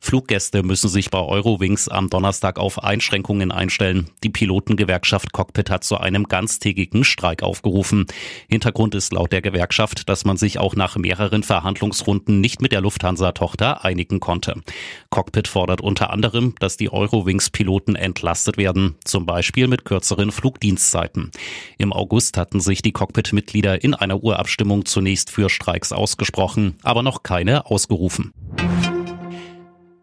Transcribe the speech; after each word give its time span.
Fluggäste 0.00 0.62
müssen 0.62 0.88
sich 0.88 1.10
bei 1.10 1.18
Eurowings 1.18 1.88
am 1.88 2.08
Donnerstag 2.08 2.58
auf 2.58 2.82
Einschränkungen 2.82 3.52
einstellen. 3.52 4.08
Die 4.22 4.30
Pilotengewerkschaft 4.30 5.32
Cockpit 5.32 5.68
hat 5.68 5.84
zu 5.84 5.98
einem 5.98 6.24
ganztägigen 6.24 7.04
Streik 7.04 7.42
aufgerufen. 7.42 8.06
Hintergrund 8.48 8.94
ist 8.94 9.12
laut 9.12 9.32
der 9.32 9.42
Gewerkschaft, 9.42 10.08
dass 10.08 10.24
man 10.24 10.36
sich 10.36 10.58
auch 10.58 10.76
nach 10.76 10.96
mehreren 10.96 11.42
Verhandlungsrunden 11.42 12.40
nicht 12.40 12.62
mit 12.62 12.72
der 12.72 12.80
Lufthansa-Tochter 12.80 13.84
einigen 13.84 14.18
konnte. 14.20 14.62
Cockpit 15.10 15.48
fordert 15.48 15.82
unter 15.82 16.10
anderem, 16.10 16.54
dass 16.58 16.76
die 16.76 16.90
Eurowings-Piloten 16.90 17.96
entlastet 17.96 18.56
werden, 18.56 18.94
zum 19.04 19.26
Beispiel 19.26 19.66
mit 19.66 19.84
kürzeren 19.84 20.32
Flugdienstzeiten. 20.32 21.32
Im 21.76 21.92
August 21.92 22.38
hatten 22.38 22.60
sich 22.60 22.80
die 22.80 22.92
Cockpit-Mitglieder 22.92 23.82
in 23.84 23.94
einer 23.94 24.22
Urabstimmung 24.22 24.86
zunächst 24.86 25.30
für 25.30 25.50
Streiks 25.50 25.92
ausgesprochen, 25.92 26.78
aber 26.82 27.02
noch 27.02 27.24
keine 27.24 27.66
ausgerufen. 27.66 28.32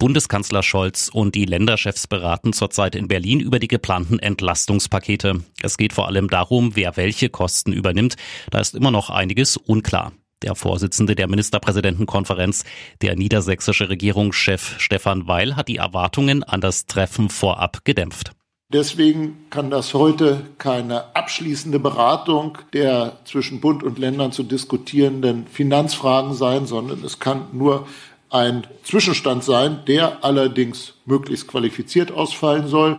Bundeskanzler 0.00 0.62
Scholz 0.62 1.10
und 1.12 1.34
die 1.34 1.44
Länderchefs 1.44 2.06
beraten 2.06 2.54
zurzeit 2.54 2.96
in 2.96 3.06
Berlin 3.06 3.38
über 3.38 3.58
die 3.58 3.68
geplanten 3.68 4.18
Entlastungspakete. 4.18 5.44
Es 5.62 5.76
geht 5.76 5.92
vor 5.92 6.06
allem 6.08 6.28
darum, 6.28 6.74
wer 6.74 6.96
welche 6.96 7.28
Kosten 7.28 7.74
übernimmt. 7.74 8.16
Da 8.50 8.60
ist 8.60 8.74
immer 8.74 8.90
noch 8.90 9.10
einiges 9.10 9.58
unklar. 9.58 10.12
Der 10.42 10.54
Vorsitzende 10.54 11.14
der 11.14 11.28
Ministerpräsidentenkonferenz, 11.28 12.64
der 13.02 13.14
niedersächsische 13.14 13.90
Regierungschef 13.90 14.76
Stefan 14.78 15.28
Weil, 15.28 15.54
hat 15.54 15.68
die 15.68 15.76
Erwartungen 15.76 16.44
an 16.44 16.62
das 16.62 16.86
Treffen 16.86 17.28
vorab 17.28 17.84
gedämpft. 17.84 18.32
Deswegen 18.72 19.46
kann 19.50 19.68
das 19.68 19.94
heute 19.94 20.46
keine 20.56 21.16
abschließende 21.16 21.80
Beratung 21.80 22.56
der 22.72 23.18
zwischen 23.24 23.60
Bund 23.60 23.82
und 23.82 23.98
Ländern 23.98 24.30
zu 24.30 24.44
diskutierenden 24.44 25.48
Finanzfragen 25.48 26.34
sein, 26.34 26.66
sondern 26.66 27.02
es 27.04 27.18
kann 27.18 27.48
nur 27.52 27.88
ein 28.30 28.66
Zwischenstand 28.84 29.44
sein, 29.44 29.80
der 29.86 30.24
allerdings 30.24 30.94
möglichst 31.04 31.48
qualifiziert 31.48 32.12
ausfallen 32.12 32.68
soll. 32.68 32.98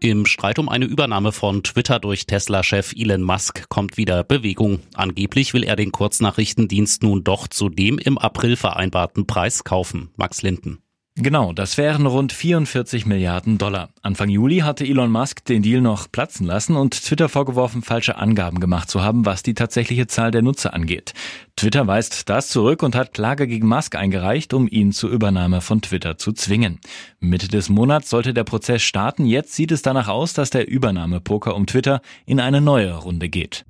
Im 0.00 0.26
Streit 0.26 0.58
um 0.58 0.68
eine 0.68 0.84
Übernahme 0.84 1.32
von 1.32 1.62
Twitter 1.62 1.98
durch 1.98 2.26
Tesla-Chef 2.26 2.92
Elon 2.94 3.22
Musk 3.22 3.70
kommt 3.70 3.96
wieder 3.96 4.22
Bewegung. 4.22 4.80
Angeblich 4.92 5.54
will 5.54 5.64
er 5.64 5.76
den 5.76 5.92
Kurznachrichtendienst 5.92 7.02
nun 7.02 7.24
doch 7.24 7.48
zu 7.48 7.70
dem 7.70 7.98
im 7.98 8.18
April 8.18 8.56
vereinbarten 8.56 9.26
Preis 9.26 9.64
kaufen. 9.64 10.10
Max 10.16 10.42
Linden. 10.42 10.83
Genau, 11.16 11.52
das 11.52 11.78
wären 11.78 12.06
rund 12.06 12.32
44 12.32 13.06
Milliarden 13.06 13.56
Dollar. 13.56 13.90
Anfang 14.02 14.28
Juli 14.28 14.58
hatte 14.58 14.84
Elon 14.84 15.12
Musk 15.12 15.44
den 15.44 15.62
Deal 15.62 15.80
noch 15.80 16.10
platzen 16.10 16.44
lassen 16.44 16.74
und 16.74 17.04
Twitter 17.04 17.28
vorgeworfen, 17.28 17.82
falsche 17.82 18.16
Angaben 18.16 18.58
gemacht 18.58 18.90
zu 18.90 19.00
haben, 19.00 19.24
was 19.24 19.44
die 19.44 19.54
tatsächliche 19.54 20.08
Zahl 20.08 20.32
der 20.32 20.42
Nutzer 20.42 20.74
angeht. 20.74 21.14
Twitter 21.54 21.86
weist 21.86 22.28
das 22.28 22.48
zurück 22.48 22.82
und 22.82 22.96
hat 22.96 23.14
Klage 23.14 23.46
gegen 23.46 23.68
Musk 23.68 23.94
eingereicht, 23.94 24.52
um 24.54 24.66
ihn 24.66 24.90
zur 24.90 25.10
Übernahme 25.10 25.60
von 25.60 25.80
Twitter 25.80 26.18
zu 26.18 26.32
zwingen. 26.32 26.80
Mitte 27.20 27.46
des 27.46 27.68
Monats 27.68 28.10
sollte 28.10 28.34
der 28.34 28.42
Prozess 28.42 28.82
starten. 28.82 29.24
Jetzt 29.24 29.54
sieht 29.54 29.70
es 29.70 29.82
danach 29.82 30.08
aus, 30.08 30.32
dass 30.32 30.50
der 30.50 30.66
Übernahmepoker 30.66 31.54
um 31.54 31.66
Twitter 31.66 32.02
in 32.26 32.40
eine 32.40 32.60
neue 32.60 32.92
Runde 32.92 33.28
geht. 33.28 33.64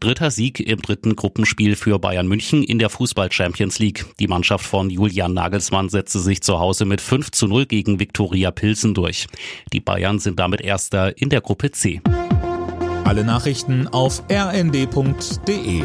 Dritter 0.00 0.30
Sieg 0.30 0.60
im 0.60 0.80
dritten 0.80 1.16
Gruppenspiel 1.16 1.76
für 1.76 1.98
Bayern 1.98 2.26
München 2.26 2.62
in 2.62 2.78
der 2.78 2.90
Fußball 2.90 3.30
Champions 3.30 3.78
League. 3.78 4.04
Die 4.18 4.26
Mannschaft 4.26 4.64
von 4.64 4.90
Julian 4.90 5.34
Nagelsmann 5.34 5.88
setzte 5.88 6.18
sich 6.18 6.42
zu 6.42 6.58
Hause 6.58 6.84
mit 6.84 7.00
5 7.00 7.30
zu 7.30 7.46
0 7.46 7.66
gegen 7.66 8.00
Viktoria 8.00 8.50
Pilsen 8.50 8.94
durch. 8.94 9.26
Die 9.72 9.80
Bayern 9.80 10.18
sind 10.18 10.38
damit 10.38 10.60
Erster 10.60 11.16
in 11.20 11.28
der 11.28 11.40
Gruppe 11.40 11.70
C. 11.70 12.00
Alle 13.04 13.24
Nachrichten 13.24 13.88
auf 13.88 14.22
rnd.de 14.30 15.82